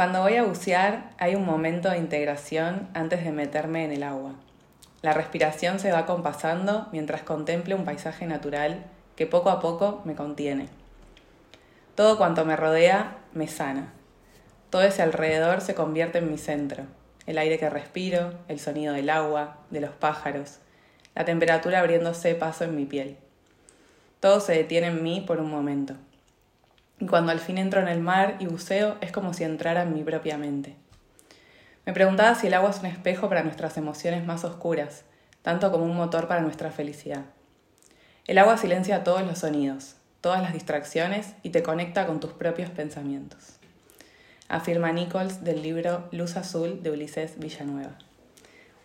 [0.00, 4.32] Cuando voy a bucear hay un momento de integración antes de meterme en el agua.
[5.02, 8.82] La respiración se va compasando mientras contemplo un paisaje natural
[9.14, 10.68] que poco a poco me contiene.
[11.96, 13.92] Todo cuanto me rodea me sana.
[14.70, 16.84] Todo ese alrededor se convierte en mi centro.
[17.26, 20.60] El aire que respiro, el sonido del agua, de los pájaros,
[21.14, 23.18] la temperatura abriéndose paso en mi piel.
[24.20, 25.92] Todo se detiene en mí por un momento.
[27.00, 29.94] Y cuando al fin entro en el mar y buceo es como si entrara en
[29.94, 30.76] mi propia mente.
[31.86, 35.04] Me preguntaba si el agua es un espejo para nuestras emociones más oscuras,
[35.42, 37.24] tanto como un motor para nuestra felicidad.
[38.26, 42.68] El agua silencia todos los sonidos, todas las distracciones y te conecta con tus propios
[42.68, 43.56] pensamientos.
[44.48, 47.96] Afirma Nichols del libro Luz Azul de Ulises Villanueva.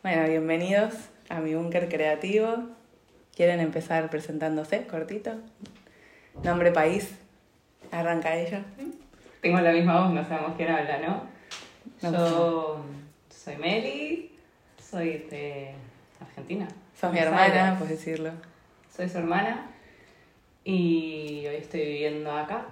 [0.03, 0.93] Bueno, bienvenidos
[1.27, 2.69] a mi búnker creativo.
[3.35, 5.33] ¿Quieren empezar presentándose cortito?
[6.43, 7.24] Nombre, país.
[7.91, 8.63] Arranca ella.
[9.41, 11.35] Tengo la misma voz, no sabemos quién habla, ¿no?
[12.01, 12.83] Yo
[13.29, 14.31] soy Meli,
[14.81, 15.73] soy de
[16.19, 16.67] Argentina.
[16.99, 18.31] Sos mi hermana, puedes decirlo.
[18.95, 19.67] Soy su hermana
[20.63, 22.65] y hoy estoy viviendo acá.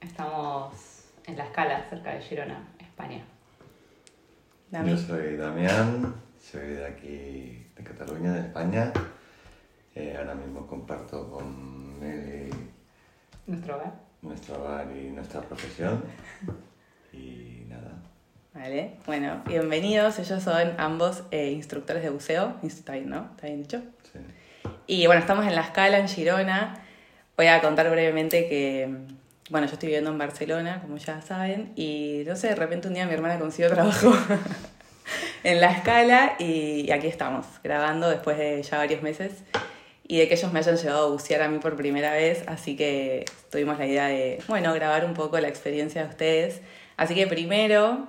[0.00, 3.22] Estamos en La Escala, cerca de Girona, España.
[4.70, 8.92] Yo soy Damián, soy de aquí, de Cataluña, de España.
[9.94, 12.50] Eh, ahora mismo comparto con Meli
[13.46, 14.07] nuestro hogar.
[14.20, 16.02] Nuestro hogar y nuestra profesión.
[17.12, 18.02] Y nada.
[18.52, 20.18] Vale, bueno, bienvenidos.
[20.18, 22.56] Ellos son ambos eh, instructores de buceo.
[22.64, 23.28] Está bien, ¿no?
[23.36, 23.82] ¿Está bien dicho?
[24.12, 24.18] Sí.
[24.88, 26.74] Y bueno, estamos en La Escala, en Girona.
[27.36, 28.88] Voy a contar brevemente que,
[29.50, 32.94] bueno, yo estoy viviendo en Barcelona, como ya saben, y no sé, de repente un
[32.94, 34.12] día mi hermana consiguió trabajo
[35.44, 39.44] en La Escala y aquí estamos, grabando después de ya varios meses
[40.08, 42.76] y de que ellos me hayan llevado a bucear a mí por primera vez, así
[42.76, 46.62] que tuvimos la idea de, bueno, grabar un poco la experiencia de ustedes.
[46.96, 48.08] Así que primero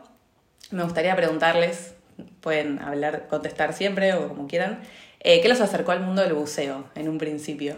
[0.71, 1.93] me gustaría preguntarles,
[2.39, 4.79] pueden hablar, contestar siempre o como quieran,
[5.19, 7.75] eh, ¿qué los acercó al mundo del buceo en un principio?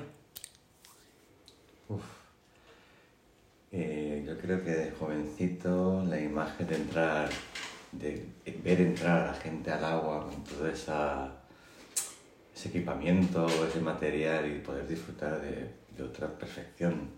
[1.89, 2.03] Uf.
[3.71, 7.29] Eh, yo creo que de jovencito la imagen de entrar,
[7.91, 8.23] de
[8.63, 11.40] ver entrar a la gente al agua con todo esa,
[12.61, 15.67] ese equipamiento, ese material y poder disfrutar de,
[15.97, 17.09] de otra perfección,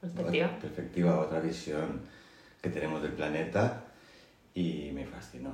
[0.00, 0.46] Perspectiva.
[0.46, 2.00] otra perspectiva, otra visión
[2.62, 3.84] que tenemos del planeta
[4.54, 5.52] y me fascinó.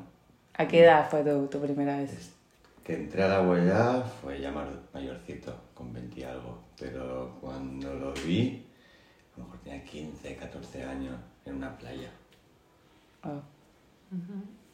[0.54, 2.30] ¿A qué edad fue tu, tu primera vez?
[2.84, 7.92] Que entré al agua ya fue ya ma- mayorcito, con 20 y algo, pero cuando
[7.94, 8.64] lo vi,
[9.36, 12.10] a lo mejor tenía 15, 14 años en una playa.
[13.24, 13.42] Oh.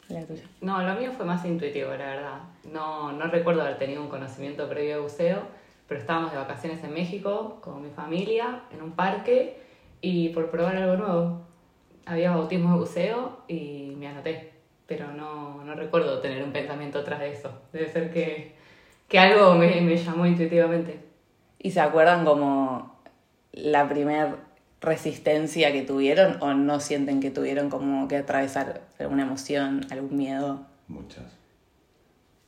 [0.09, 0.43] La tuya.
[0.61, 2.39] No, lo mío fue más intuitivo, la verdad.
[2.71, 5.39] No, no recuerdo haber tenido un conocimiento previo de buceo,
[5.87, 9.59] pero estábamos de vacaciones en México con mi familia, en un parque,
[10.01, 11.41] y por probar algo nuevo.
[12.05, 14.53] Había bautismo de buceo y me anoté,
[14.85, 17.51] pero no, no recuerdo tener un pensamiento tras de eso.
[17.73, 18.55] Debe ser que,
[19.07, 20.99] que algo me, me llamó intuitivamente.
[21.57, 22.99] ¿Y se acuerdan como
[23.53, 24.35] la primer
[24.85, 30.65] resistencia que tuvieron o no sienten que tuvieron como que atravesar alguna emoción, algún miedo?
[30.87, 31.25] Muchas.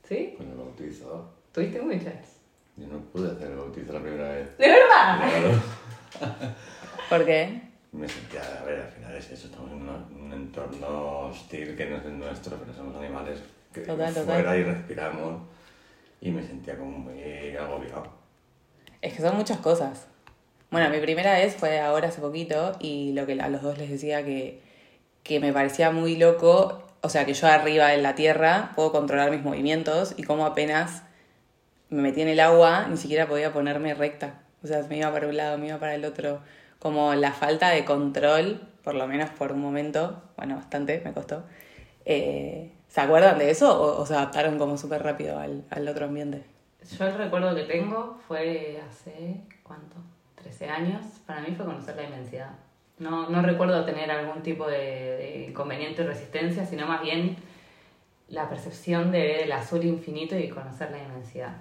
[0.08, 0.34] ¿Sí?
[0.36, 1.30] Con el bautizo.
[1.52, 2.38] ¿Tuviste muchas?
[2.76, 4.56] Yo no pude hacer el bautizo la primera vez.
[4.56, 5.18] ¿De verdad?
[5.18, 6.54] Claro.
[7.10, 7.60] ¿Por qué?
[7.92, 9.88] Me sentía, a ver, al final es eso, estamos en
[10.22, 13.40] un entorno hostil que no es el nuestro, pero somos animales
[13.72, 14.34] que Total, total.
[14.34, 15.42] fuera y respiramos
[16.20, 18.12] y me sentía como muy agobiado.
[19.00, 20.06] Es que son muchas cosas.
[20.70, 23.88] Bueno, mi primera vez fue ahora hace poquito y lo que a los dos les
[23.90, 24.60] decía que,
[25.22, 29.30] que me parecía muy loco, o sea, que yo arriba en la tierra puedo controlar
[29.30, 31.04] mis movimientos y como apenas
[31.88, 34.42] me metí en el agua ni siquiera podía ponerme recta.
[34.62, 36.40] O sea, me iba para un lado, me iba para el otro.
[36.78, 41.44] Como la falta de control, por lo menos por un momento, bueno, bastante me costó.
[42.04, 46.06] Eh, ¿Se acuerdan de eso o, o se adaptaron como súper rápido al, al otro
[46.06, 46.44] ambiente?
[46.98, 49.96] Yo el recuerdo que tengo fue hace, ¿cuánto?
[50.42, 51.04] 13 años.
[51.26, 52.50] Para mí fue conocer la inmensidad.
[52.98, 57.36] No, no recuerdo tener algún tipo de, de inconveniente o resistencia, sino más bien
[58.28, 61.56] la percepción de ver el azul infinito y conocer la inmensidad.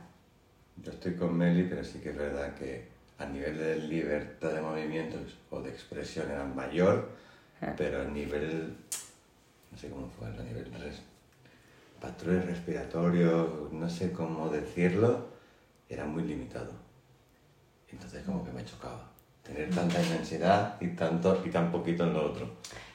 [0.83, 2.87] Yo estoy con Meli, pero sí que es verdad que
[3.19, 7.09] a nivel de libertad de movimientos o de expresión era mayor,
[7.61, 7.73] Ah.
[7.75, 8.75] pero a nivel,
[9.71, 11.01] no sé cómo fue, a nivel res-
[11.99, 15.27] patrones respiratorios, no sé cómo decirlo,
[15.89, 16.71] era muy limitado.
[17.91, 19.09] Entonces como que me chocaba
[19.43, 22.49] tener tanta inmensidad y, tanto, y tan poquito en lo otro.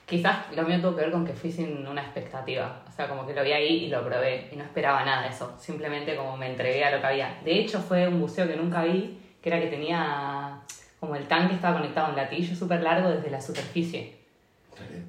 [0.06, 2.82] Quizás lo mío tuvo que ver con que fui sin una expectativa.
[2.86, 5.28] O sea, como que lo vi ahí y lo probé y no esperaba nada de
[5.28, 5.54] eso.
[5.58, 7.40] Simplemente como me entregué a lo que había.
[7.42, 10.60] De hecho, fue un buceo que nunca vi, que era que tenía
[11.00, 14.18] como el tanque estaba conectado a un latillo súper largo desde la superficie.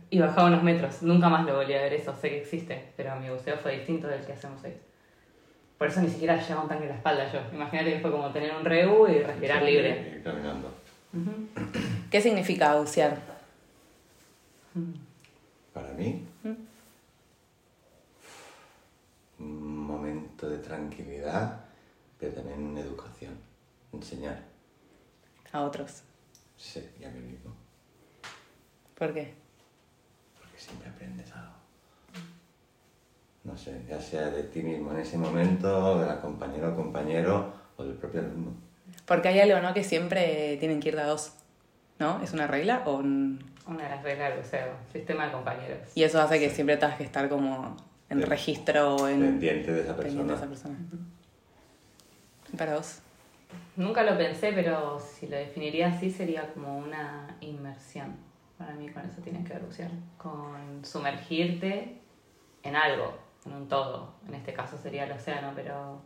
[0.10, 1.02] Y bajaba unos metros.
[1.04, 4.08] Nunca más lo volví a ver eso, sé que existe, pero mi buceo fue distinto
[4.08, 4.74] del que hacemos hoy.
[5.78, 7.40] Por eso ni siquiera llevaba un tanque en la espalda yo.
[7.54, 10.14] Imagínate que fue como tener un reu y respirar libre.
[10.16, 10.72] Ir caminando.
[12.10, 13.18] ¿Qué significa bucear?
[15.74, 16.28] Para mí,
[19.40, 21.66] un momento de tranquilidad,
[22.20, 23.38] pero también una educación.
[23.92, 24.42] Enseñar.
[25.52, 26.02] A otros.
[26.58, 27.54] Sí, y a mí mismo.
[28.98, 29.34] ¿Por qué?
[30.40, 31.53] Porque siempre aprendes algo.
[33.44, 37.54] No sé, ya sea de ti mismo en ese momento, de la compañera o compañero,
[37.76, 38.52] o del propio alumno.
[39.06, 39.74] Porque hay algo, ¿no?
[39.74, 41.34] Que siempre tienen que ir de a dos.
[42.00, 42.22] ¿No?
[42.24, 42.84] ¿Es una regla?
[42.86, 45.78] O un- Una de las reglas del buceo, sistema de compañeros.
[45.96, 47.78] Y eso hace que siempre tengas que estar como
[48.10, 49.20] en De- registro o en...
[49.20, 50.48] Pendiente de esa pendiente persona.
[50.48, 50.76] de esa persona.
[52.58, 53.00] Para vos.
[53.76, 58.16] Nunca lo pensé, pero si lo definiría así sería como una inmersión.
[58.58, 59.92] Para mí con eso tiene que ver bucear.
[60.18, 61.98] Con sumergirte
[62.64, 63.14] en algo,
[63.46, 64.16] en un todo.
[64.28, 66.02] En este caso sería el océano, pero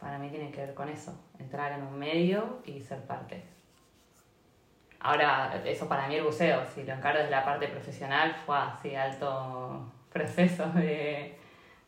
[0.00, 1.18] para mí tiene que ver con eso.
[1.38, 3.42] Entrar en un medio y ser parte.
[5.00, 8.94] Ahora, eso para mí el buceo, si lo encaro desde la parte profesional, fue así
[8.94, 11.38] alto proceso de,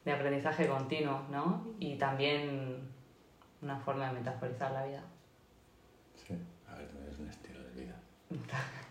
[0.04, 1.66] de aprendizaje continuo, ¿no?
[1.78, 2.88] Y también
[3.60, 5.02] una forma de metaforizar la vida.
[6.14, 6.34] Sí,
[6.68, 7.96] a ver, también es un estilo de vida.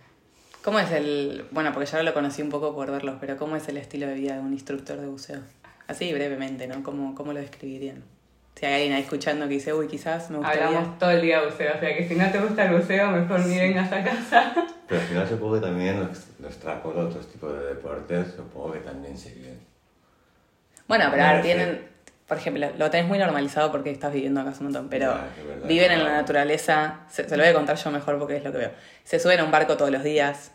[0.67, 1.45] ¿Cómo es el...
[1.51, 4.15] Bueno, porque ya lo conocí un poco por verlos, pero ¿cómo es el estilo de
[4.15, 5.39] vida de un instructor de buceo?
[5.87, 6.83] Así brevemente, ¿no?
[6.83, 8.03] ¿Cómo, cómo lo describirían?
[8.55, 10.67] Si hay alguien ahí escuchando que dice, uy, quizás me gustaría...
[10.67, 13.11] Hablamos todo el día de buceo, o sea que si no te gusta el buceo,
[13.11, 14.53] mejor ni vengas a casa.
[14.89, 18.79] Pero al final supongo que también los, los trapos, otros tipos de deportes, supongo que
[18.79, 19.57] también siguen.
[20.85, 21.87] Bueno, pero a ver, Parece- tienen...
[22.27, 25.47] Por ejemplo, lo tenés muy normalizado porque estás viviendo acá hace un montón, pero es
[25.47, 25.65] verdad.
[25.65, 28.51] viven en la naturaleza, se, se lo voy a contar yo mejor porque es lo
[28.51, 28.71] que veo.
[29.05, 30.51] Se suben a un barco todos los días,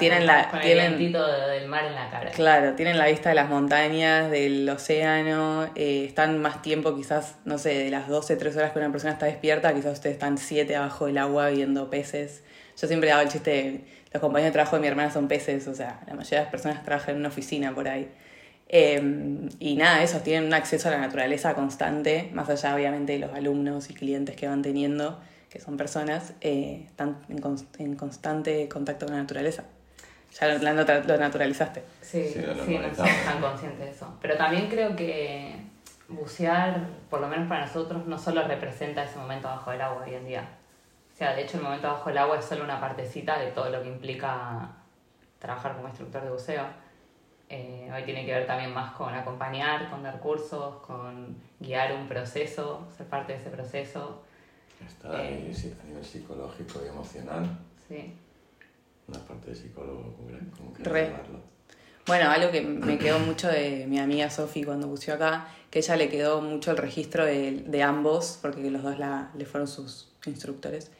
[0.00, 0.48] tienen la...
[0.50, 2.30] Con tienen, el del mar en la cara.
[2.32, 7.58] Claro, tienen la vista de las montañas, del océano, eh, están más tiempo quizás, no
[7.58, 10.74] sé, de las 12, 3 horas que una persona está despierta, quizás ustedes están 7
[10.74, 12.42] abajo del agua viendo peces.
[12.80, 15.68] Yo siempre hago el chiste, de, los compañeros de trabajo de mi hermana son peces,
[15.68, 18.10] o sea, la mayoría de las personas trabajan en una oficina por ahí.
[18.68, 23.18] Eh, y nada, esos tienen un acceso a la naturaleza constante, más allá obviamente de
[23.18, 27.96] los alumnos y clientes que van teniendo, que son personas, eh, están en, cons- en
[27.96, 29.64] constante contacto con la naturaleza.
[30.38, 31.82] Ya lo, lo naturalizaste.
[32.00, 32.96] Sí, Sí, sí, lo no normalizamos.
[33.10, 34.14] somos tan conscientes de eso.
[34.22, 35.56] Pero también creo que
[36.08, 40.14] bucear, por lo menos para nosotros, no solo representa ese momento bajo el agua hoy
[40.14, 40.48] en día.
[41.12, 43.68] O sea, de hecho el momento bajo el agua es solo una partecita de todo
[43.70, 44.68] lo que implica
[45.38, 46.64] trabajar como instructor de buceo.
[47.48, 52.06] Eh, hoy tiene que ver también más con acompañar, con dar cursos, con guiar un
[52.06, 54.22] proceso, ser parte de ese proceso.
[54.86, 55.54] Está ahí, Eh.
[55.54, 57.44] sí, a nivel psicológico y emocional.
[57.88, 58.16] Sí.
[59.10, 60.14] Una parte de psicólogo,
[60.56, 61.12] como Re.
[62.06, 65.96] Bueno, algo que me quedó mucho de mi amiga Sofi cuando buceó acá, que ella
[65.96, 70.12] le quedó mucho el registro de, de ambos, porque los dos la, le fueron sus
[70.26, 70.90] instructores,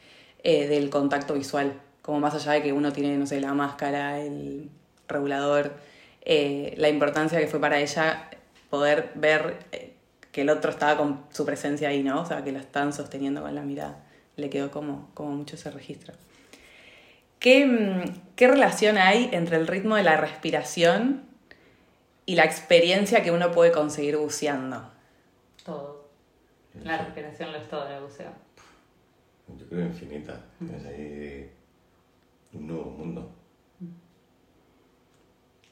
[0.43, 1.79] eh, del contacto visual.
[2.01, 4.69] Como más allá de que uno tiene, no sé, la máscara, el
[5.07, 5.73] regulador,
[6.21, 8.29] eh, la importancia que fue para ella
[8.69, 9.93] poder ver eh,
[10.31, 12.21] que el otro estaba con su presencia ahí, ¿no?
[12.21, 14.03] O sea, que lo están sosteniendo con la mirada.
[14.37, 16.13] Le quedó como, como mucho ese registro.
[17.41, 21.23] ¿Qué, mm, ¿Qué relación hay entre el ritmo de la respiración
[22.27, 24.89] y la experiencia que uno puede conseguir buceando?
[25.65, 26.07] Todo.
[26.83, 28.31] La respiración lo es todo en el buceo.
[29.57, 30.39] Yo creo infinita.
[30.59, 31.51] Tienes ahí
[32.53, 33.31] un nuevo mundo.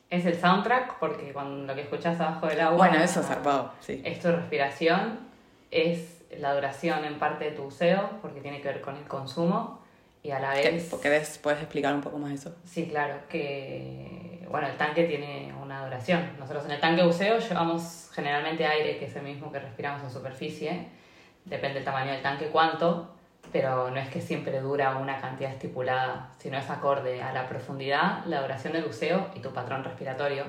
[0.10, 3.74] Es el soundtrack porque cuando lo que escuchas abajo del agua Bueno, eso es zarpado,
[3.79, 4.01] sí.
[4.03, 5.20] es tu respiración,
[5.70, 9.78] es la duración en parte de tu buceo porque tiene que ver con el consumo
[10.29, 10.93] y a la ¿Qué- vez...
[11.01, 12.55] ¿Querés, ¿Puedes explicar un poco más eso?
[12.63, 16.21] Sí, claro, que bueno, el tanque tiene una duración.
[16.39, 20.09] Nosotros en el tanque buceo llevamos generalmente aire, que es el mismo que respiramos en
[20.12, 20.88] superficie.
[21.45, 23.13] Depende del tamaño del tanque cuánto,
[23.51, 28.24] pero no es que siempre dura una cantidad estipulada, sino es acorde a la profundidad,
[28.25, 30.43] la duración del buceo y tu patrón respiratorio.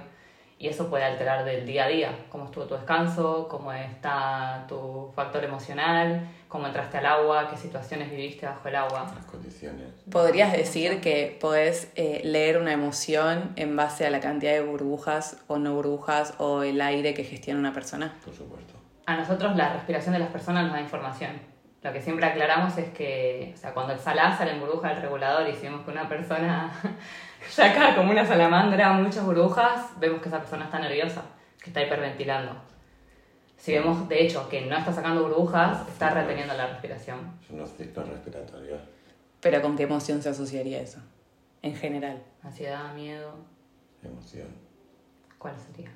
[0.60, 5.10] Y eso puede alterar del día a día, cómo estuvo tu descanso, cómo está tu
[5.16, 9.10] factor emocional, cómo entraste al agua, qué situaciones viviste bajo el agua.
[9.16, 9.88] Las condiciones.
[10.12, 15.38] ¿Podrías decir que podés eh, leer una emoción en base a la cantidad de burbujas
[15.46, 18.14] o no burbujas o el aire que gestiona una persona?
[18.22, 18.74] Por supuesto.
[19.06, 21.40] A nosotros la respiración de las personas nos da información.
[21.82, 25.48] Lo que siempre aclaramos es que, o sea, cuando exhalás sale en burbuja el regulador
[25.48, 26.70] y si vemos que una persona
[27.50, 31.22] saca como una salamandra muchas burbujas, vemos que esa persona está nerviosa,
[31.62, 32.52] que está hiperventilando.
[33.56, 37.38] Si vemos, de hecho, que no está sacando burbujas, está reteniendo la respiración.
[37.46, 38.80] Son los ciclos respiratorios.
[39.40, 40.98] Pero ¿con qué emoción se asociaría eso?
[41.62, 42.22] En general.
[42.42, 43.34] Ansiedad, miedo.
[44.02, 44.48] emoción.
[45.38, 45.90] ¿Cuál sería?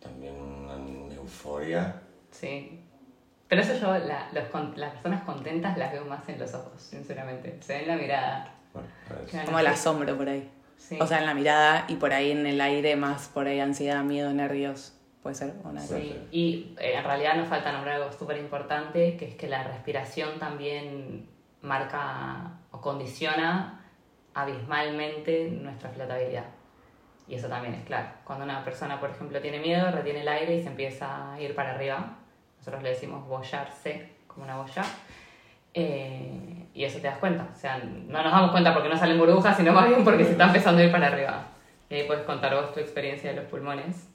[0.00, 0.74] También una
[1.14, 2.00] euforia.
[2.30, 2.84] Sí.
[3.48, 7.58] Pero eso yo, la- los las personas contentas las veo más en los ojos, sinceramente.
[7.60, 8.54] Se ve en la mirada.
[9.30, 9.46] Claro.
[9.46, 10.50] Como el asombro por ahí.
[10.76, 10.98] Sí.
[11.00, 14.02] O sea, en la mirada y por ahí en el aire más por ahí ansiedad,
[14.04, 14.94] miedo, nervios.
[15.22, 15.94] Puede ser una Sí.
[15.94, 19.64] Sí, y eh, en realidad nos falta nombrar algo súper importante, que es que la
[19.64, 21.28] respiración también
[21.60, 23.84] marca o condiciona
[24.34, 26.44] abismalmente nuestra flotabilidad.
[27.26, 28.08] Y eso también es claro.
[28.24, 31.54] Cuando una persona, por ejemplo, tiene miedo, retiene el aire y se empieza a ir
[31.54, 32.16] para arriba.
[32.58, 34.82] Nosotros le decimos bollarse, como una boya.
[35.74, 37.46] Eh, y eso te das cuenta.
[37.54, 40.32] O sea, no nos damos cuenta porque no salen burbujas, sino más bien porque se
[40.32, 41.46] está empezando a ir para arriba.
[41.90, 44.08] Y ahí puedes contar vos tu experiencia de los pulmones.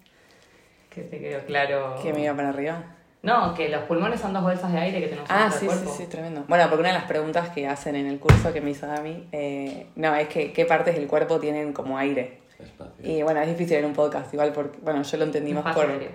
[0.90, 1.96] Que te quedó claro.
[2.02, 2.84] que me iba para arriba.
[3.24, 5.66] No, que los pulmones son dos bolsas de aire que tenemos Ah, dentro sí, sí,
[5.68, 5.94] cuerpo.
[5.98, 6.44] sí, tremendo.
[6.48, 9.28] Bueno, porque una de las preguntas que hacen en el curso que me hizo Dami,
[9.32, 12.42] eh, no, es que qué partes del cuerpo tienen como aire.
[12.60, 12.94] espacio.
[13.02, 15.86] Y bueno, es difícil en un podcast, igual porque, bueno, yo lo entendí más por...
[15.90, 16.12] aéreo.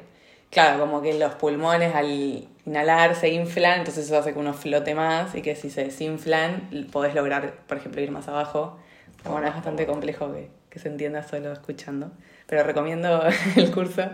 [0.50, 4.94] Claro, como que los pulmones al inhalar se inflan, entonces eso hace que uno flote
[4.94, 8.78] más y que si se desinflan podés lograr, por ejemplo, ir más abajo.
[9.18, 12.10] Pero bueno, es bastante complejo que, que se entienda solo escuchando.
[12.46, 13.22] Pero recomiendo
[13.56, 14.04] el curso.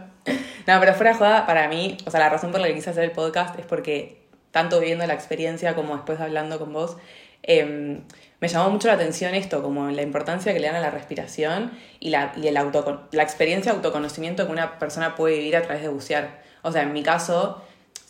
[0.67, 3.05] No, pero fuera joda, para mí, o sea, la razón por la que quise hacer
[3.05, 6.97] el podcast es porque tanto viviendo la experiencia como después hablando con vos,
[7.43, 8.00] eh,
[8.45, 11.71] me llamó mucho la atención esto, como la importancia que le dan a la respiración
[11.99, 15.63] y la, y el autocon- la experiencia de autoconocimiento que una persona puede vivir a
[15.63, 16.43] través de bucear.
[16.61, 17.63] O sea, en mi caso,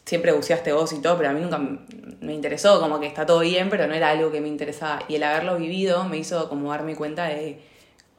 [0.04, 3.38] siempre buceaste vos y todo, pero a mí nunca me interesó, como que está todo
[3.40, 5.04] bien, pero no era algo que me interesaba.
[5.06, 7.62] Y el haberlo vivido me hizo como darme cuenta de,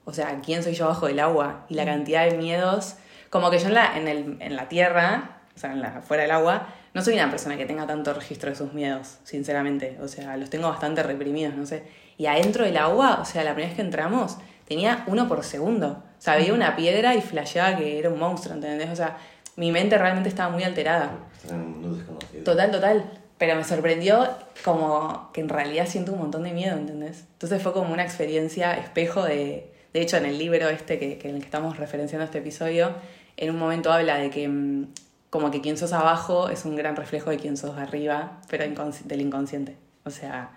[0.05, 2.95] o sea, quién soy yo bajo el agua y la cantidad de miedos.
[3.29, 6.23] Como que yo en la, en el, en la tierra, o sea, en la, fuera
[6.23, 9.97] del agua, no soy una persona que tenga tanto registro de sus miedos, sinceramente.
[10.01, 12.04] O sea, los tengo bastante reprimidos, no sé.
[12.17, 16.03] Y adentro del agua, o sea, la primera vez que entramos, tenía uno por segundo.
[16.17, 18.89] O sea, veía una piedra y flasheaba que era un monstruo, ¿entendés?
[18.89, 19.17] O sea,
[19.55, 21.17] mi mente realmente estaba muy alterada.
[21.35, 22.43] Estás en un mundo desconocido.
[22.43, 23.11] Total, total.
[23.37, 24.27] Pero me sorprendió
[24.63, 27.25] como que en realidad siento un montón de miedo, ¿entendés?
[27.33, 29.71] Entonces fue como una experiencia espejo de...
[29.93, 32.91] De hecho, en el libro este que, que en el que estamos referenciando este episodio,
[33.37, 34.87] en un momento habla de que mm,
[35.29, 39.21] como que quien sos abajo es un gran reflejo de quien sos arriba, pero del
[39.21, 39.75] inconsciente.
[40.05, 40.54] O sea,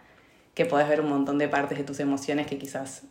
[0.59, 3.05] que podés ver un montón de partes de tus emociones que quizás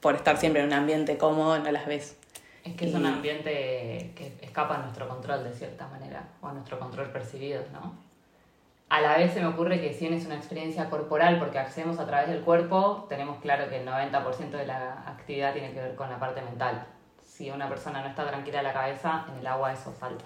[0.00, 2.16] por estar siempre en un ambiente cómodo no las ves.
[2.64, 6.54] Es que es un ambiente que escapa a nuestro control de cierta manera, o a
[6.54, 7.92] nuestro control percibido, ¿no?
[8.88, 11.98] A la vez se me ocurre que si bien es una experiencia corporal, porque accedemos
[11.98, 15.94] a través del cuerpo, tenemos claro que el 90% de la actividad tiene que ver
[15.94, 16.86] con la parte mental.
[17.22, 20.24] Si una persona no está tranquila de la cabeza, en el agua eso falta.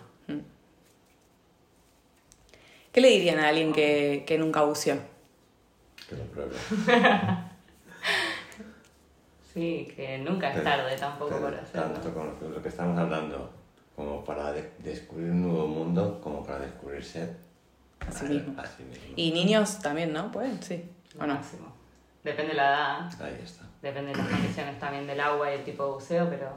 [2.92, 5.11] ¿Qué le dirían a alguien que, que nunca buceó?
[6.12, 6.56] Que lo pruebe.
[9.52, 11.92] Sí, que nunca es Pero- tarde tampoco pero para hacerlo.
[11.92, 13.50] Tanto con lo que, lo que estamos hablando,
[13.94, 17.36] como para de- descubrir un nuevo mundo, como para descubrirse
[18.06, 18.58] A sí mismo.
[18.58, 19.12] A sí mismo.
[19.14, 20.32] Y niños también, ¿no?
[20.32, 20.62] ¿Pueden?
[20.62, 20.82] Sí.
[21.20, 21.34] ¿O no?
[21.34, 21.70] máximo.
[22.24, 22.68] Depende de la
[23.10, 23.64] edad, Ahí está.
[23.82, 26.48] depende de las condiciones también del agua y el tipo de buceo, pero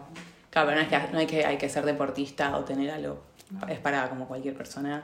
[0.49, 3.21] Claro, pero no es que, no hay, que hay que ser deportista o tener algo.
[3.67, 5.03] Es para como cualquier persona.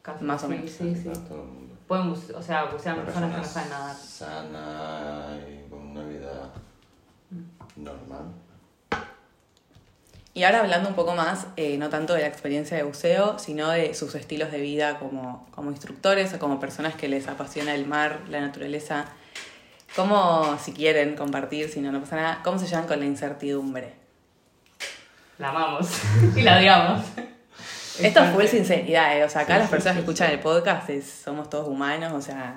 [0.00, 0.70] casi Más o sí, menos.
[0.70, 1.08] Sí, sí.
[1.10, 1.69] Para todo el mundo.
[1.90, 3.96] Pueden o sea, bucean personas que no saben nadar.
[3.96, 6.52] Sana y con una vida
[7.74, 8.26] normal.
[10.32, 13.70] Y ahora hablando un poco más, eh, no tanto de la experiencia de buceo, sino
[13.70, 17.88] de sus estilos de vida como, como instructores o como personas que les apasiona el
[17.88, 19.06] mar, la naturaleza.
[19.96, 23.94] ¿Cómo, si quieren compartir, si no, no pasa nada, cómo se llevan con la incertidumbre?
[25.38, 25.90] La amamos
[26.36, 27.02] y la odiamos.
[27.98, 29.24] Esto es full sinceridad, eh.
[29.24, 30.34] o sea, acá Sí, las sí, personas sí, que escuchan sí.
[30.34, 32.54] el podcast es- somos todos humanos, o sea,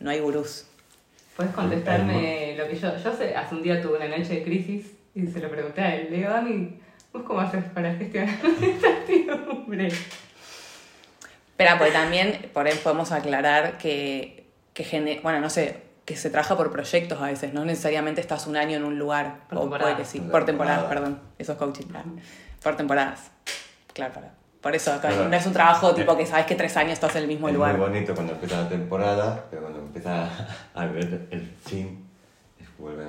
[0.00, 0.66] no hay gurús.
[1.36, 2.96] Puedes contestarme lo que yo.
[2.96, 5.94] Yo hace, hace un día tuve una noche de crisis y se lo pregunté a
[5.96, 6.08] él.
[6.10, 6.78] Le digo, Dani,
[7.12, 9.88] ¿vos cómo haces para gestionar la incertidumbre?
[11.56, 16.30] Pero porque también por ahí podemos aclarar que, que gene- bueno, no sé, que se
[16.30, 19.68] trabaja por proyectos a veces, no necesariamente estás un año en un lugar, Por o
[19.70, 21.06] puede que sí, Por por temporadas, temporada.
[21.06, 22.06] perdón, eso es coaching, claro.
[22.62, 23.30] por temporadas,
[23.92, 24.28] claro, claro.
[24.66, 25.28] Por eso Claro.
[25.28, 27.54] no es un trabajo tipo que sabes que tres años estás en el mismo es
[27.54, 27.78] lugar.
[27.78, 30.28] muy bonito cuando empieza la temporada, pero cuando empieza
[30.74, 32.04] a ver el fin,
[32.58, 33.04] es vuelve,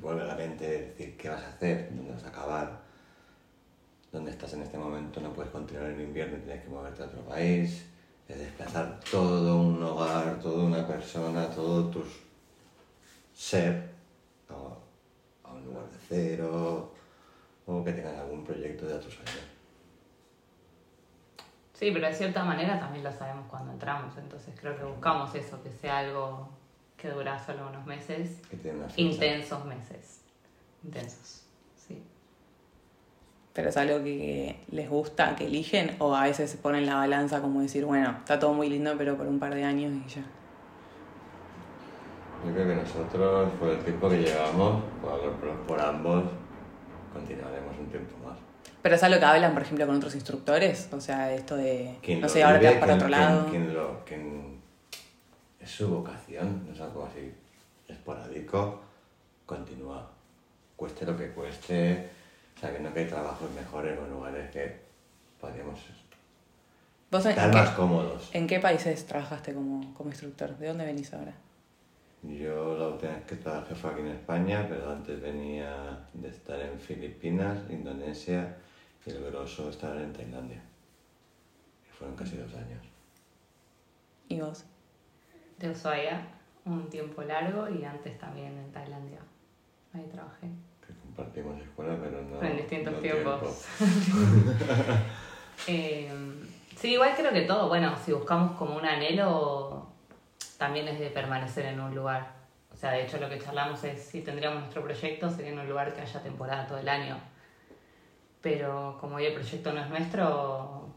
[0.00, 0.64] vuelve a la mente
[0.94, 2.78] decir qué vas a hacer, dónde vas a acabar,
[4.12, 7.22] dónde estás en este momento, no puedes continuar en invierno, tienes que moverte a otro
[7.22, 7.84] país,
[8.28, 12.04] es desplazar todo un hogar, toda una persona, todo tu
[13.34, 13.90] ser
[14.48, 16.92] a, a un lugar de cero,
[17.66, 19.51] o que tengas algún proyecto de otros años.
[21.82, 24.16] Sí, pero de cierta manera también lo sabemos cuando entramos.
[24.16, 26.48] Entonces creo que buscamos eso, que sea algo
[26.96, 28.40] que dura solo unos meses.
[28.48, 28.86] Que tiene una.
[28.94, 30.20] Intensos meses.
[30.84, 31.44] intensos.
[31.74, 32.00] Sí.
[33.52, 37.40] Pero es algo que les gusta, que eligen, o a veces se ponen la balanza
[37.40, 40.22] como decir, bueno, está todo muy lindo, pero por un par de años y ya.
[42.46, 44.84] Yo creo que nosotros, por el tiempo que llevamos,
[45.66, 46.26] por ambos,
[47.12, 48.51] continuaremos un tiempo más.
[48.82, 52.28] Pero es algo que hablan, por ejemplo, con otros instructores, o sea, esto de, no
[52.28, 53.46] sé, ahora te vas para otro lado.
[53.48, 54.60] quien lo- quien
[55.60, 57.32] es su vocación, no es algo así
[57.88, 58.80] esporádico,
[59.46, 60.10] continúa.
[60.76, 62.08] Cueste lo que cueste,
[62.60, 64.80] sabiendo que hay trabajos mejores o lugares que
[65.40, 65.78] podríamos
[67.10, 68.30] ¿Vos estar en más qué, cómodos.
[68.32, 70.56] en qué países trabajaste como, como instructor?
[70.56, 71.34] ¿De dónde venís ahora?
[72.22, 76.58] Yo la última vez que trabajé fue aquí en España, pero antes venía de estar
[76.58, 78.56] en Filipinas, Indonesia
[79.04, 80.62] y el grosso estar en Tailandia.
[81.84, 82.84] Que fueron casi dos años.
[84.28, 84.64] ¿Y vos?
[85.58, 86.26] De Ushuaia
[86.64, 89.18] un tiempo largo y antes también en Tailandia.
[89.92, 90.48] Ahí trabajé.
[90.86, 92.42] Que compartimos escuela, pero no.
[92.42, 93.66] En distintos no tiempos.
[93.78, 93.96] tiempo.
[95.68, 96.10] Eh,
[96.74, 99.86] sí, igual creo que todo, bueno, si buscamos como un anhelo,
[100.58, 102.32] también es de permanecer en un lugar.
[102.72, 105.68] O sea, de hecho lo que charlamos es si tendríamos nuestro proyecto sería en un
[105.68, 107.16] lugar que haya temporada todo el año.
[108.42, 110.88] Pero como hoy el proyecto no es nuestro,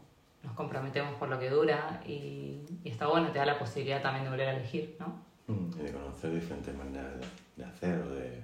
[0.42, 4.24] nos comprometemos por lo que dura y, y está bueno, te da la posibilidad también
[4.24, 5.24] de volver a elegir, ¿no?
[5.46, 8.42] Mm, Y de conocer diferentes maneras de, de hacer o de.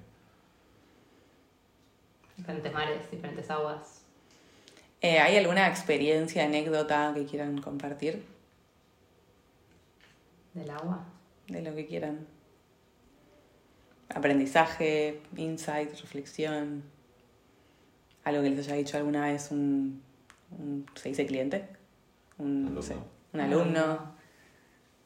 [2.37, 4.03] Diferentes mares, diferentes aguas.
[5.01, 8.25] Eh, ¿Hay alguna experiencia, anécdota que quieran compartir?
[10.55, 11.05] Del agua.
[11.49, 12.27] De lo que quieran.
[14.15, 16.85] Aprendizaje, insight, reflexión.
[18.25, 20.03] Algo que les haya dicho alguna vez un,
[20.59, 21.69] un- ¿se dice cliente?
[22.39, 23.09] Un, no sé, Alumno.
[23.35, 24.13] un alumno.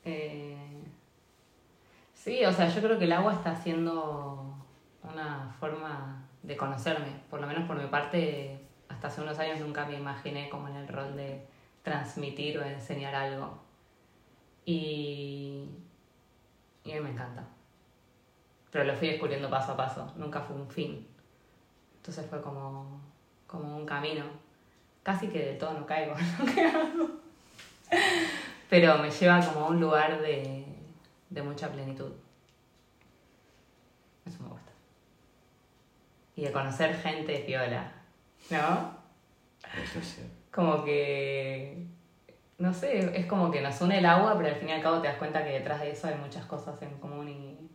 [0.04, 0.56] Eh,
[2.14, 4.54] sí, o sea, yo creo que el agua está siendo
[5.02, 7.06] una forma de conocerme.
[7.30, 10.76] Por lo menos por mi parte, hasta hace unos años nunca me imaginé como en
[10.76, 11.46] el rol de
[11.82, 13.58] transmitir o enseñar algo.
[14.64, 15.68] Y,
[16.84, 17.44] y a mí me encanta.
[18.70, 21.06] Pero lo fui descubriendo paso a paso, nunca fue un fin.
[22.06, 23.00] Entonces fue como,
[23.48, 24.22] como un camino.
[25.02, 27.10] Casi que de todo no caigo hago.
[28.70, 30.64] Pero me lleva como a un lugar de,
[31.30, 32.12] de mucha plenitud.
[34.24, 34.70] Eso me gusta.
[36.36, 37.92] Y de conocer gente piola,
[38.50, 38.96] ¿no?
[39.82, 40.22] Eso sí.
[40.52, 41.88] Como que,
[42.58, 45.00] no sé, es como que nos une el agua, pero al fin y al cabo
[45.00, 47.68] te das cuenta que detrás de eso hay muchas cosas en común y,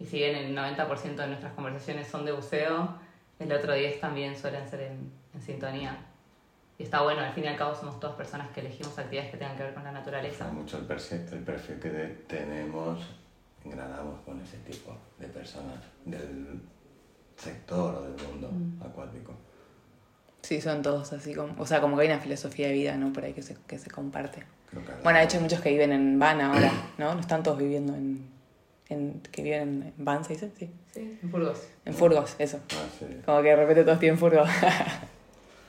[0.00, 2.98] y si bien el 90% de nuestras conversaciones son de buceo,
[3.42, 5.96] el otro 10 también suelen ser en, en sintonía.
[6.78, 9.36] Y está bueno, al fin y al cabo somos todas personas que elegimos actividades que
[9.36, 10.50] tengan que ver con la naturaleza.
[10.50, 12.98] Mucho el perfil, el perfil que de- tenemos,
[13.64, 16.60] engranamos con ese tipo de personas del
[17.36, 18.82] sector o del mundo Mm.
[18.82, 19.34] acuático.
[20.42, 23.12] Sí, son todos así como, o sea, como que hay una filosofía de vida, ¿no?
[23.12, 24.44] Por ahí que se, que se comparte.
[25.04, 27.14] Bueno, de hecho hay muchos que viven en van ahora, ¿no?
[27.14, 28.26] No están todos viviendo en,
[28.92, 30.50] en que viven en van, ¿se dice?
[30.58, 30.70] Sí.
[30.92, 31.62] Sí, en Burgos.
[31.84, 32.60] En furgos, eso.
[32.70, 33.06] Ah, sí.
[33.24, 34.48] Como que de repente todos tienen furgos.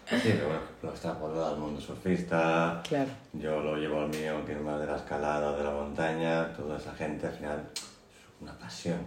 [0.10, 2.82] Sí, pero bueno, lo extrapolado al mundo surfista.
[2.88, 3.10] claro.
[3.32, 6.54] Yo lo llevo al mío, que es más de la escalada, de la montaña.
[6.54, 9.00] Toda esa gente al final es una pasión.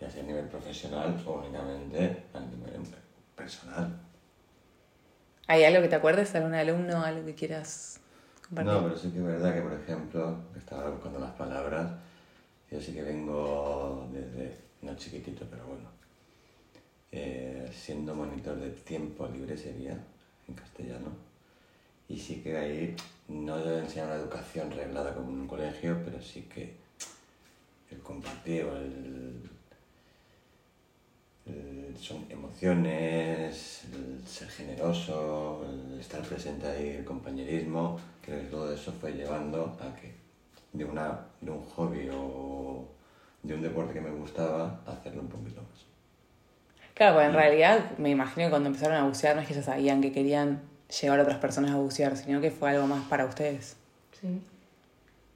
[0.00, 2.80] Ya sea a nivel profesional o únicamente a nivel
[3.36, 4.00] personal.
[5.46, 6.34] ¿Hay algo que te acuerdes?
[6.34, 7.02] ¿Algún alumno?
[7.02, 8.00] ¿Algo que quieras
[8.48, 8.72] compartir?
[8.72, 11.92] No, pero sí que es verdad que, por ejemplo, estaba buscando las palabras,
[12.72, 15.88] yo sí que vengo desde, no chiquitito, pero bueno,
[17.12, 19.96] eh, siendo monitor de tiempo libre sería,
[20.48, 21.10] en castellano,
[22.08, 22.96] y sí que ahí
[23.28, 26.74] no debe enseñar una educación reglada como en un colegio, pero sí que
[27.90, 29.50] el compartir, el,
[31.46, 38.72] el- son emociones, el ser generoso, el estar presente ahí, el compañerismo, creo que todo
[38.72, 40.12] eso fue llevando a que
[40.72, 42.84] de, una, de un hobby o
[43.42, 45.86] de un deporte que me gustaba, hacerlo un poquito más.
[46.94, 49.62] Claro, porque en realidad me imagino que cuando empezaron a bucear no es que ya
[49.62, 50.62] sabían que querían
[51.00, 53.76] llevar a otras personas a bucear, sino que fue algo más para ustedes.
[54.20, 54.42] Sí.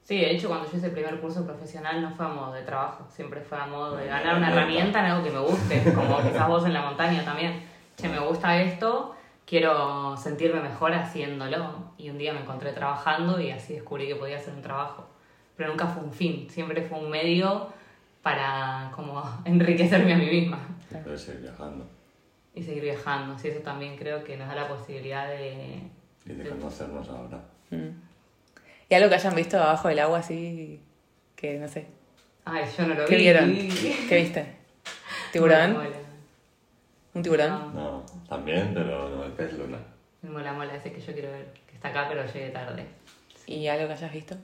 [0.05, 2.63] Sí, de hecho, cuando yo hice el primer curso profesional no fue a modo de
[2.63, 6.23] trabajo, siempre fue a modo de ganar una herramienta en algo que me guste, como
[6.23, 7.65] quizás vos en la montaña también.
[7.97, 11.93] Che, me gusta esto, quiero sentirme mejor haciéndolo.
[11.99, 15.09] Y un día me encontré trabajando y así descubrí que podía hacer un trabajo.
[15.57, 17.73] Pero nunca fue un fin, siempre fue un medio
[18.23, 20.59] para como enriquecerme a mí misma
[21.05, 21.87] Puedes seguir viajando
[22.55, 23.39] y seguir viajando.
[23.39, 25.81] Sí, eso también creo que nos da la posibilidad de...
[26.25, 27.39] y de conocernos ahora.
[27.71, 27.89] Mm.
[28.89, 30.81] ¿Y algo que hayan visto abajo del agua así
[31.35, 31.87] que no sé?
[32.47, 33.23] Ay, yo no lo ¿Qué vi.
[33.23, 33.51] vieron?
[34.09, 34.57] ¿Qué viste?
[35.33, 35.75] ¿Tiburón?
[35.75, 35.91] Bueno,
[37.13, 37.51] ¿Un tiburón?
[37.51, 39.79] No, No, también, pero no, el pez luna.
[40.23, 42.87] el mola mola ese que yo quiero ver, que está acá pero llegué tarde.
[43.47, 44.35] ¿Y algo que hayas visto?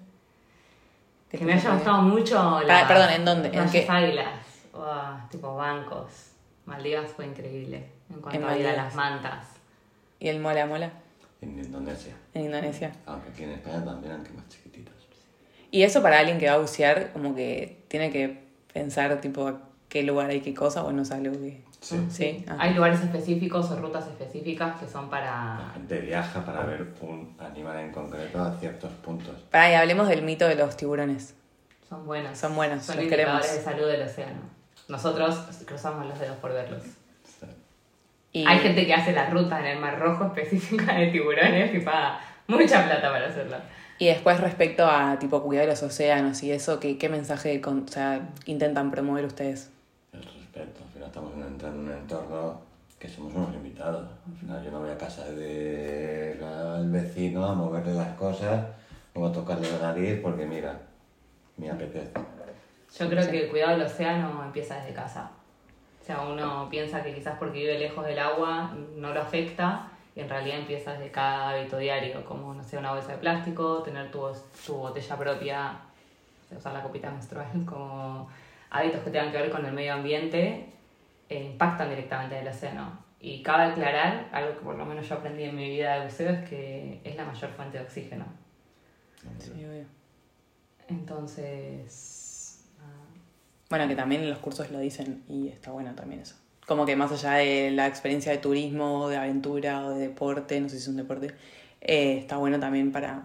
[1.38, 2.86] Que me haya gustado mucho Pa- la...
[2.88, 3.48] perdón, ¿en dónde?
[3.48, 3.86] ¿En Las qué?
[3.88, 4.28] águilas,
[4.74, 6.28] Uah, tipo bancos.
[6.66, 8.76] Maldivas fue increíble en cuanto En a ir a Maldivas.
[8.76, 9.46] las mantas.
[10.20, 10.92] ¿Y el mola mola?
[11.40, 12.14] En Indonesia.
[12.34, 12.92] En Indonesia.
[13.06, 14.94] Aunque aquí en España también, aunque más chiquititos.
[15.70, 19.60] Y eso para alguien que va a bucear, como que tiene que pensar, tipo, a
[19.88, 21.64] qué lugar hay qué cosa, o no es algo que...
[21.82, 22.06] Sí.
[22.10, 22.44] Sí.
[22.48, 22.56] ah.
[22.60, 25.70] Hay lugares específicos o rutas específicas que son La para...
[25.74, 29.34] gente viaja para ver un animal en concreto a ciertos puntos.
[29.50, 31.34] Pará, y hablemos del mito de los tiburones.
[31.88, 32.38] Son buenos.
[32.38, 33.42] Son buenos, Son los queremos.
[33.42, 34.40] de salud del océano.
[34.88, 36.82] Nosotros cruzamos los dedos por verlos.
[38.34, 41.80] Y Hay gente que hace la ruta en el Mar Rojo específica de tiburones y
[41.80, 43.60] paga mucha plata para hacerla.
[43.98, 47.88] Y después respecto a, tipo, cuidar los océanos y eso, ¿qué, qué mensaje con- o
[47.88, 49.70] sea, intentan promover ustedes?
[50.12, 50.80] El respeto.
[50.86, 52.58] Al final estamos entrando en un entorno
[52.98, 54.08] que somos unos limitados.
[54.26, 58.64] Al final yo no voy a casa del vecino a moverle las cosas
[59.12, 60.80] o a tocarle la nariz porque mira,
[61.58, 62.14] me apetece.
[62.98, 65.30] Yo creo que el cuidado del océano empieza desde casa.
[66.00, 70.20] O sea, uno piensa que quizás porque vive lejos del agua no lo afecta y
[70.20, 74.10] en realidad empieza desde cada hábito diario, como, no sé, una bolsa de plástico, tener
[74.10, 74.26] tu,
[74.64, 75.78] tu botella propia,
[76.56, 78.30] usar la copita menstrual, como
[78.70, 80.72] hábitos que tengan que ver con el medio ambiente,
[81.32, 82.98] eh, impactan directamente el océano.
[83.20, 86.30] Y cabe aclarar, algo que por lo menos yo aprendí en mi vida de buceo,
[86.30, 88.24] es que es la mayor fuente de oxígeno.
[89.38, 89.84] Sí, obvio.
[90.88, 92.64] Entonces.
[93.70, 96.34] Bueno, que también en los cursos lo dicen y está bueno también eso.
[96.66, 100.68] Como que más allá de la experiencia de turismo, de aventura o de deporte, no
[100.68, 101.28] sé si es un deporte,
[101.80, 103.22] eh, está bueno también para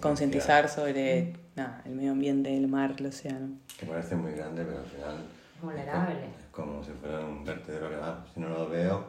[0.00, 3.50] concientizar sobre nada, el medio ambiente, el mar, el océano.
[3.78, 5.35] Que parece muy grande, pero al final
[5.66, 6.26] vulnerable.
[6.38, 8.24] es como si fuera un vertedero que va.
[8.32, 9.04] Si no lo veo,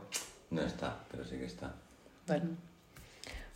[0.51, 1.73] no está, pero sí que está.
[2.27, 2.49] Bueno.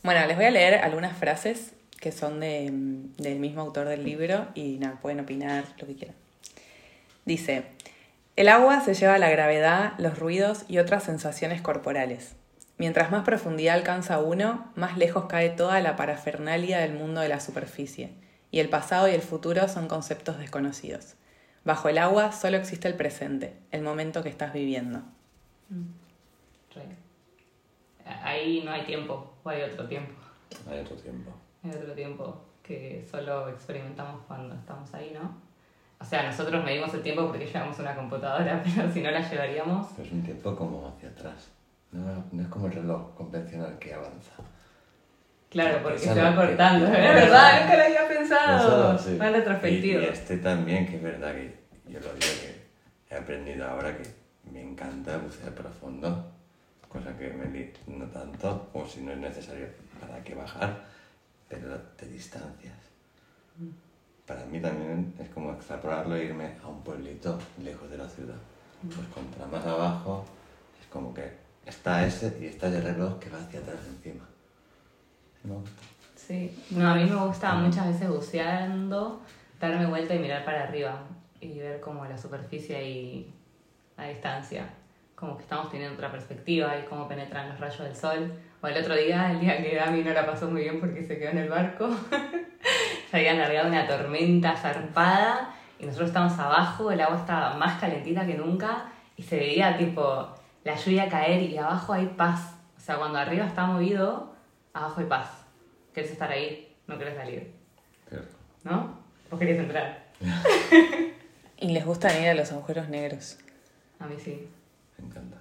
[0.03, 2.69] Bueno, les voy a leer algunas frases que son de,
[3.17, 6.15] del mismo autor del libro y nada, pueden opinar lo que quieran.
[7.25, 7.65] Dice,
[8.35, 12.35] el agua se lleva la gravedad, los ruidos y otras sensaciones corporales.
[12.77, 17.39] Mientras más profundidad alcanza uno, más lejos cae toda la parafernalia del mundo de la
[17.39, 18.09] superficie,
[18.49, 21.13] y el pasado y el futuro son conceptos desconocidos.
[21.63, 25.01] Bajo el agua solo existe el presente, el momento que estás viviendo.
[26.73, 26.95] Re.
[28.23, 30.13] Ahí no hay tiempo, o hay otro tiempo.
[30.69, 31.31] Hay otro tiempo.
[31.63, 35.35] Hay otro tiempo que solo experimentamos cuando estamos ahí, ¿no?
[35.99, 39.87] O sea, nosotros medimos el tiempo porque llevamos una computadora, pero si no la llevaríamos,
[39.95, 41.49] Pero es un tiempo como hacia atrás.
[41.91, 44.33] No, no es como el reloj convencional que avanza.
[45.51, 46.87] Claro, porque se va cortando.
[46.87, 48.97] Es verdad, nunca lo había pensado.
[48.97, 49.17] Sí.
[49.19, 50.01] Retrospectivo.
[50.01, 51.53] Y, y este también, que es verdad que
[51.87, 54.03] yo lo digo que he aprendido ahora que
[54.51, 56.31] me encanta bucear profundo,
[56.87, 59.67] cosa que me no tanto, o si no es necesario,
[59.99, 60.83] para qué bajar,
[61.47, 62.75] pero te distancias.
[64.25, 68.37] Para mí también es como extrapolarlo e irme a un pueblito lejos de la ciudad.
[68.81, 70.25] Pues contra más abajo
[70.81, 71.29] es como que
[71.65, 74.25] está ese y está el reloj que va hacia atrás encima.
[75.43, 75.81] Gusta.
[76.15, 79.21] Sí, no, a mí me gusta muchas veces buceando,
[79.59, 81.01] darme vuelta y mirar para arriba
[81.39, 83.33] y ver como la superficie ahí
[83.97, 84.69] a distancia.
[85.15, 88.33] Como que estamos teniendo otra perspectiva y cómo penetran los rayos del sol.
[88.61, 91.17] O el otro día, el día que Dami no la pasó muy bien porque se
[91.17, 91.89] quedó en el barco,
[93.11, 98.25] se había largado una tormenta zarpada y nosotros estábamos abajo, el agua estaba más calentita
[98.25, 98.85] que nunca
[99.17, 100.27] y se veía tipo
[100.63, 102.55] la lluvia caer y abajo hay paz.
[102.77, 104.30] O sea, cuando arriba está movido,
[104.73, 105.29] abajo hay paz.
[105.93, 106.75] ¿Querés estar ahí?
[106.87, 107.51] No querés salir.
[108.63, 108.97] ¿No?
[109.29, 110.05] Vos querés entrar.
[111.61, 113.37] Y les gusta ir a los agujeros negros.
[113.99, 114.49] A mí sí.
[114.97, 115.37] me encanta.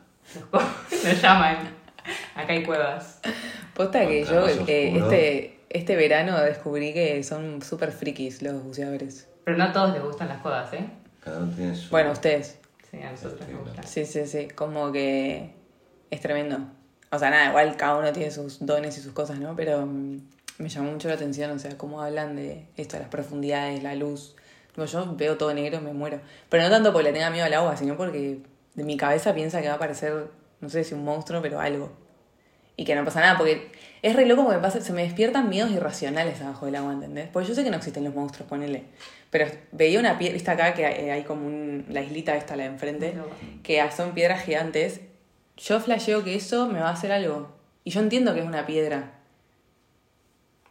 [0.53, 1.57] Los, los llaman.
[2.35, 3.21] Acá hay cuevas.
[3.75, 9.29] Posta que yo eh, este, este verano descubrí que son súper frikis los buceadores.
[9.45, 10.90] Pero no a todos les gustan las cuevas, ¿eh?
[11.21, 11.88] Cada uno tiene su...
[11.88, 12.59] Bueno, ustedes.
[12.90, 13.87] Sí, a nosotros nos gustan.
[13.87, 14.49] Sí, sí, sí.
[14.49, 15.55] Como que
[16.11, 16.59] es tremendo.
[17.12, 19.57] O sea, nada, igual cada uno tiene sus dones y sus cosas, ¿no?
[19.57, 20.20] Pero mm,
[20.59, 24.37] me llamó mucho la atención, o sea, cómo hablan de esto, las profundidades, la luz.
[24.68, 26.20] Tipo, yo veo todo negro, me muero.
[26.49, 28.38] Pero no tanto porque le tenga miedo al agua, sino porque
[28.75, 30.29] de mi cabeza piensa que va a aparecer,
[30.61, 31.90] no sé si un monstruo, pero algo.
[32.77, 35.70] Y que no pasa nada, porque es re loco porque pasa, se me despiertan miedos
[35.70, 37.29] irracionales abajo del agua, ¿entendés?
[37.33, 38.85] Porque yo sé que no existen los monstruos, ponele.
[39.31, 42.64] Pero veía una piedra, viste acá que hay hay como un, la islita esta, la
[42.64, 43.14] de enfrente,
[43.62, 45.01] que son piedras gigantes.
[45.62, 47.49] Yo flasheo que eso me va a hacer algo.
[47.85, 49.12] Y yo entiendo que es una piedra.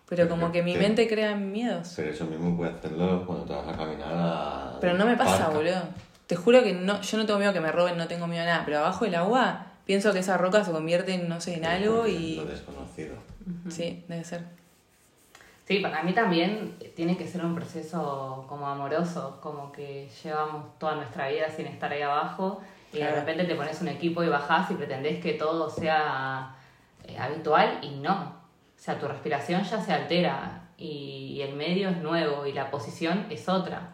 [0.08, 0.80] Pero como que mi Sí.
[0.80, 1.93] mente crea miedos.
[1.95, 4.78] Pero eso mismo puede hacerlo cuando te vas a caminar a...
[4.82, 5.56] Pero no me pasa, parque.
[5.58, 5.82] boludo.
[6.25, 8.45] Te juro que no, yo no tengo miedo que me roben, no tengo miedo a
[8.47, 8.62] nada.
[8.65, 12.08] Pero abajo del agua pienso que esa roca se convierte en, no sé, en algo
[12.08, 12.36] y...
[12.38, 13.15] Lo desconocido.
[13.69, 14.43] Sí, debe ser.
[15.67, 20.95] Sí, para mí también tiene que ser un proceso como amoroso, como que llevamos toda
[20.95, 24.71] nuestra vida sin estar ahí abajo y de repente te pones un equipo y bajás
[24.71, 26.56] y pretendés que todo sea
[27.06, 28.39] eh, habitual y no.
[28.78, 32.71] O sea, tu respiración ya se altera y, y el medio es nuevo y la
[32.71, 33.91] posición es otra.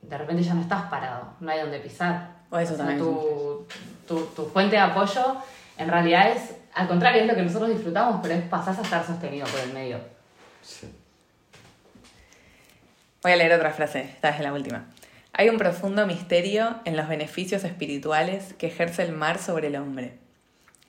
[0.00, 2.42] De repente ya no estás parado, no hay donde pisar.
[2.50, 3.66] O eso sea, también tu,
[4.06, 5.36] tu, tu fuente de apoyo
[5.78, 9.04] en realidad es, al contrario, es lo que nosotros disfrutamos, pero es pasás a estar
[9.04, 9.98] sostenido por el medio.
[10.62, 10.92] Sí.
[13.22, 14.84] Voy a leer otra frase, esta es la última.
[15.34, 20.18] Hay un profundo misterio en los beneficios espirituales que ejerce el mar sobre el hombre.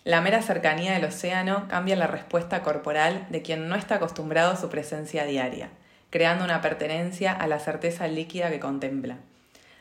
[0.03, 4.57] La mera cercanía del océano cambia la respuesta corporal de quien no está acostumbrado a
[4.57, 5.69] su presencia diaria,
[6.09, 9.15] creando una pertenencia a la certeza líquida que contempla.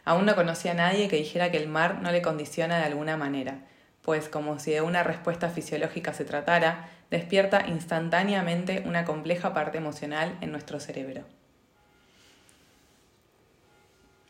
[0.05, 3.17] Aún no conocía a nadie que dijera que el mar no le condiciona de alguna
[3.17, 3.59] manera,
[4.03, 10.39] pues como si de una respuesta fisiológica se tratara, despierta instantáneamente una compleja parte emocional
[10.41, 11.25] en nuestro cerebro.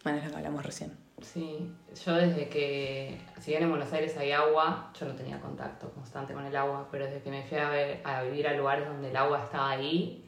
[0.02, 0.96] Bueno, es lo que hablamos recién.
[1.22, 1.70] Sí,
[2.04, 6.34] yo desde que, si bien en Buenos Aires hay agua, yo no tenía contacto constante
[6.34, 9.10] con el agua, pero desde que me fui a, ver- a vivir a lugares donde
[9.10, 10.24] el agua estaba ahí,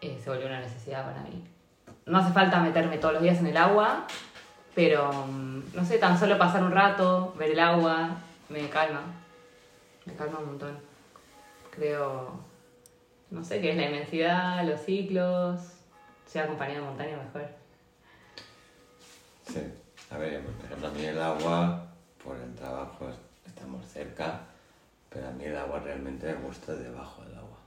[0.00, 1.42] eh, se volvió una necesidad para mí.
[2.06, 4.06] No hace falta meterme todos los días en el agua,
[4.76, 8.10] pero mm, no sé, tan solo pasar un rato, ver el agua,
[8.48, 9.00] me calma.
[10.06, 10.78] Me calma un montón.
[11.70, 12.38] Creo,
[13.30, 15.60] no sé qué es la inmensidad, los ciclos,
[16.26, 17.57] si acompañado de montaña mejor.
[19.52, 19.60] Sí.
[20.10, 21.86] A ver, por ejemplo, a mí el agua,
[22.22, 23.16] por el trabajo, es-
[23.48, 24.40] estamos cerca,
[25.10, 27.58] pero a mí el agua realmente me gusta debajo del agua,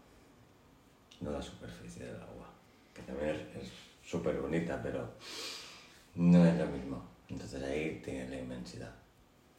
[1.21, 2.47] no la superficie del agua,
[2.93, 3.69] que también es
[4.07, 5.07] súper bonita, pero
[6.15, 7.03] no es lo mismo.
[7.29, 8.91] Entonces ahí tienes la inmensidad.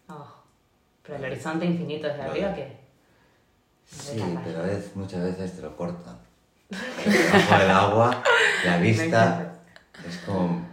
[0.08, 0.26] Oh,
[1.02, 2.76] pero el horizonte infinito desde arriba, ¿qué?
[3.86, 6.16] Sí, pero a veces, muchas veces te lo cortan.
[6.70, 8.22] Debajo del agua,
[8.64, 9.54] la vista
[10.08, 10.66] es como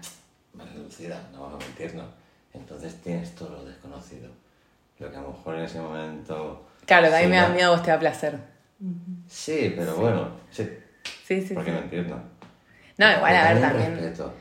[1.08, 2.08] no vamos a mentirnos.
[2.54, 4.30] Entonces tienes todo lo desconocido.
[4.98, 6.68] Lo que a lo mejor en ese momento...
[6.86, 7.56] Claro, que a mí sí, me da ¿no?
[7.56, 8.38] miedo, a vos te da placer.
[9.28, 10.70] Sí, pero bueno, sí.
[11.26, 11.78] Sí, sí, ¿Por qué sí.
[11.78, 12.20] mentirnos?
[12.98, 13.96] No, igual, a ver, también.
[13.96, 14.34] Respeto.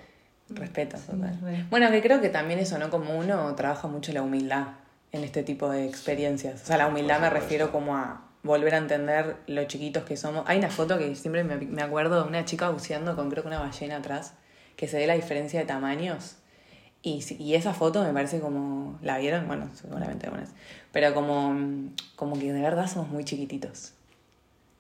[0.51, 1.39] Respeto, total.
[1.43, 1.65] re.
[1.71, 2.91] Bueno, que creo que también eso, ¿no?
[2.91, 4.69] Como uno trabaja mucho la humildad
[5.13, 6.63] en este tipo de experiencias.
[6.63, 10.45] O sea, la humildad me refiero como a volver a entender lo chiquitos que somos.
[10.47, 13.49] Hay una foto que siempre me, me acuerdo de una chica buceando con creo que
[13.49, 14.35] una ballena atrás,
[14.77, 16.37] que se ve la diferencia de tamaños.
[17.03, 19.47] Y, y esa foto me parece como, ¿la vieron?
[19.47, 20.51] Bueno, seguramente algunas.
[20.93, 23.93] Pero como, como que de verdad somos muy chiquititos.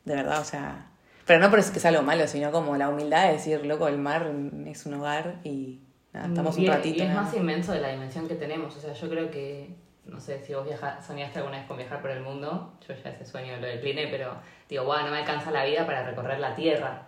[0.04, 0.86] De verdad, o sea...
[1.26, 3.86] Pero no por eso que sea algo malo, sino como la humildad de decir, loco,
[3.86, 4.32] el mar
[4.66, 5.78] es un hogar y
[6.12, 6.96] nada, estamos y, un ratito.
[6.96, 8.74] Y es nada más inmenso de la dimensión que tenemos.
[8.74, 9.74] O sea, yo creo que,
[10.06, 12.72] no sé si vos viaja, soñaste alguna vez con viajar por el mundo.
[12.88, 14.38] Yo ya ese sueño lo decliné, pero
[14.70, 17.07] digo, wow, no me alcanza la vida para recorrer la Tierra.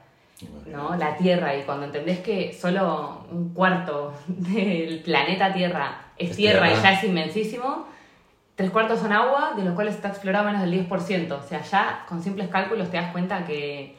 [0.67, 0.97] ¿No?
[0.97, 6.71] La Tierra, y cuando entendés que solo un cuarto del planeta Tierra es, Es tierra,
[6.71, 7.87] y ya es inmensísimo,
[8.55, 11.33] tres cuartos son agua, de los cuales está explorado menos del 10%.
[11.33, 13.97] O sea, ya con simples cálculos te das cuenta que,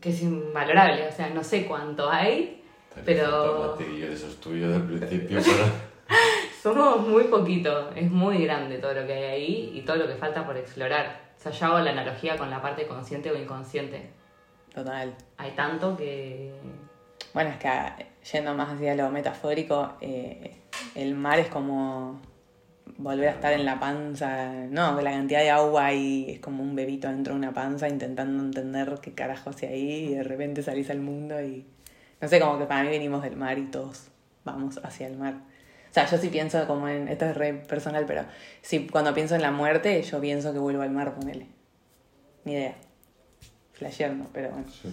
[0.00, 1.08] que es invalorable.
[1.08, 2.62] O sea, no sé cuánto hay,
[3.04, 5.40] pero de esos tuyos del principio,
[6.62, 7.90] somos muy poquito.
[7.96, 11.32] Es muy grande todo lo que hay ahí y todo lo que falta por explorar.
[11.36, 14.10] O sea, yo hago la analogía con la parte consciente o inconsciente.
[14.74, 15.14] Total.
[15.36, 16.52] Hay tanto que
[17.34, 17.96] Bueno, es que ah,
[18.32, 20.56] yendo más hacia lo metafórico, eh,
[20.94, 22.20] el mar es como
[22.98, 26.74] volver a estar en la panza, no, la cantidad de agua ahí es como un
[26.74, 30.90] bebito dentro de una panza intentando entender qué carajo hace ahí y de repente salís
[30.90, 31.66] al mundo y
[32.20, 34.08] no sé, como que para mí venimos del mar y todos
[34.44, 35.34] vamos hacia el mar.
[35.90, 38.24] O sea, yo sí pienso como en, esto es re personal, pero
[38.62, 41.48] sí, cuando pienso en la muerte, yo pienso que vuelvo al mar, ponele.
[42.44, 42.76] Ni idea.
[43.82, 44.66] Flashear, no, pero bueno.
[44.70, 44.88] Sí.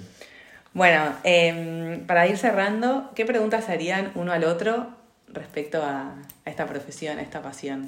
[0.73, 4.87] Bueno, em, para ir cerrando, ¿qué preguntas harían uno al otro
[5.27, 7.87] respecto a, a esta profesión, a esta pasión?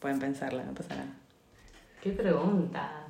[0.00, 1.08] Pueden pensarla, no pasa nada.
[2.02, 3.06] ¿Qué pregunta?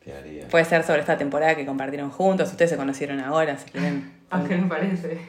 [0.00, 0.48] ¿Qué haría?
[0.48, 4.12] Puede ser sobre esta temporada que compartieron juntos, ustedes se conocieron ahora, si quieren.
[4.30, 5.18] Aunque me parece.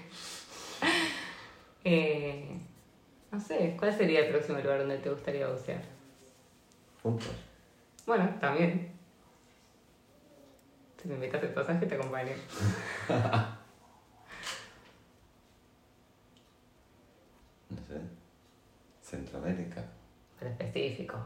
[1.88, 2.58] Eh,
[3.32, 5.84] no sé, ¿cuál sería el próximo lugar donde te gustaría bucear?
[7.04, 7.30] Juntos.
[8.08, 8.95] Bueno, también.
[11.06, 12.34] Si me invitas el pasaje, te acompaño.
[17.70, 18.00] No sé.
[19.02, 19.84] Centroamérica.
[20.40, 21.18] Pero específico.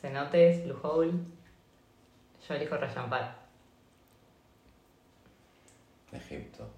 [0.00, 1.12] Cenotes, Blue Hole.
[2.46, 3.36] Yo elijo Rayampar.
[6.12, 6.68] Egipto.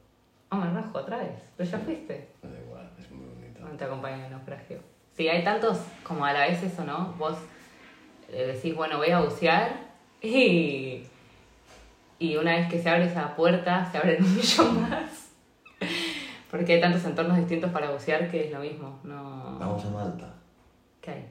[0.50, 1.42] Oh, me rojo otra vez.
[1.56, 2.28] Pero ya fuiste.
[2.42, 3.60] No da igual, es muy bonito.
[3.62, 4.78] Bueno, te acompaño en el naufragio.
[5.16, 7.14] Sí, hay tantos como a la vez eso, ¿no?
[7.18, 7.38] Vos
[8.28, 9.93] eh, decís, bueno, voy a bucear
[10.24, 11.06] y,
[12.18, 15.28] y una vez que se abre esa puerta, se abren un millón más.
[16.50, 19.00] Porque hay tantos entornos distintos para bucear que es lo mismo.
[19.02, 19.58] No...
[19.58, 20.34] Vamos a Malta.
[21.00, 21.26] ¿Qué hay?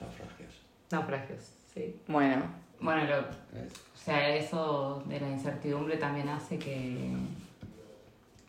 [0.00, 0.54] Naufragios.
[0.90, 1.42] Naufragios,
[1.74, 2.00] sí.
[2.08, 2.42] Bueno,
[2.80, 7.12] Bueno, lo- o sea, eso de la incertidumbre también hace que,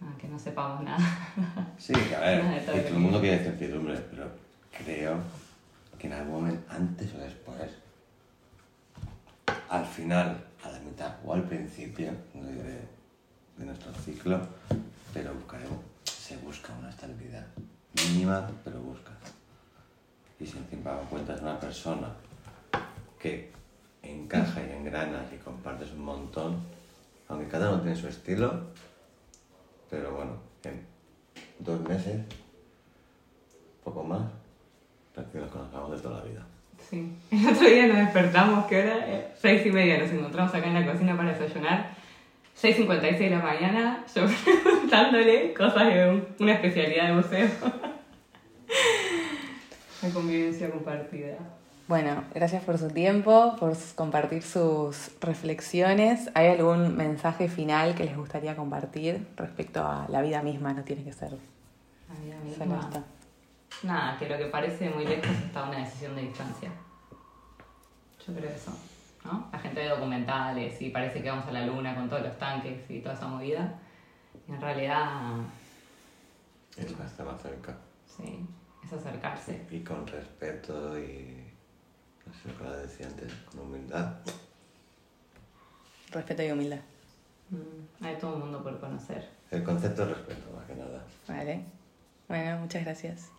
[0.02, 0.98] ah, que no sepamos nada.
[1.78, 4.32] Sí, a ver, todo y lo todo el mundo quiere certidumbre, pero
[4.86, 5.18] creo
[6.00, 7.70] que en algún momento, antes o después,
[9.70, 12.82] al final, a la mitad o al principio de,
[13.58, 14.40] de nuestro ciclo,
[15.14, 17.46] pero buscaremos, se busca una estabilidad
[17.96, 19.12] mínima, pero busca.
[20.40, 22.10] Y si encima encuentras una persona
[23.20, 23.52] que
[24.02, 26.64] encaja y engrana y compartes un montón,
[27.28, 28.68] aunque cada uno tiene su estilo,
[29.90, 30.86] pero bueno, en
[31.60, 32.22] dos meses,
[33.84, 34.24] poco más,
[35.32, 36.46] que nos conozcamos de toda la vida.
[36.92, 37.12] Sí.
[37.32, 38.98] El otro día nos despertamos, ¿qué hora?
[39.08, 41.90] Eh, Seis y media, nos encontramos acá en la cocina para desayunar.
[42.62, 44.26] 6.56 de la mañana, yo
[44.64, 47.50] preguntándole cosas de un- una especialidad de museo.
[50.04, 51.38] La convivencia compartida.
[51.88, 56.30] bueno, gracias por su tiempo, por compartir sus reflexiones.
[56.36, 60.74] ¿Hay algún mensaje final que les gustaría compartir respecto a la vida misma?
[60.74, 62.90] No tiene que ser La vida misma.
[63.84, 66.70] Nada, que lo que parece muy lejos está una decisión de distancia.
[68.26, 68.72] Yo creo eso,
[69.26, 69.50] ¿no?
[69.52, 72.90] La gente ve documentales y parece que vamos a la luna con todos los tanques
[72.90, 73.80] y toda esa movida.
[74.48, 75.38] Y en realidad,
[76.78, 77.76] Es la está más cerca.
[78.06, 78.46] sí,
[78.84, 79.66] es acercarse.
[79.72, 81.44] Y con respeto y,
[82.28, 84.14] no sé lo que la decía antes, con humildad.
[86.12, 86.80] Respeto y humildad.
[87.50, 89.28] Mm, hay todo un mundo por conocer.
[89.50, 91.04] El concepto de respeto, más que nada.
[91.28, 91.66] Vale.
[92.28, 93.30] Bueno, muchas gracias.